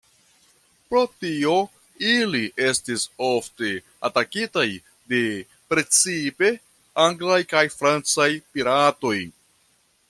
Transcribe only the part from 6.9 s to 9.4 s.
anglaj kaj francaj piratoj.